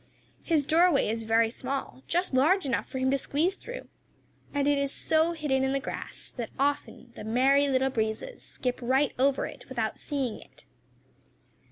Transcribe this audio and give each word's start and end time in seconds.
His 0.41 0.65
doorway 0.65 1.09
is 1.11 1.25
very 1.25 1.51
small, 1.51 2.01
just 2.07 2.33
large 2.33 2.65
enough 2.65 2.87
for 2.87 2.97
him 2.97 3.11
to 3.11 3.19
squeeze 3.19 3.55
through, 3.55 3.87
and 4.51 4.67
it 4.67 4.79
is 4.79 4.91
so 4.91 5.33
hidden 5.33 5.63
in 5.63 5.73
the 5.73 5.79
grass 5.79 6.31
that 6.31 6.49
often 6.57 7.11
the 7.15 7.23
Merry 7.23 7.67
Little 7.67 7.91
Breezes 7.91 8.41
skip 8.41 8.79
right 8.81 9.13
over 9.19 9.45
it 9.45 9.69
without 9.69 9.99
seeing 9.99 10.41
it. 10.41 10.65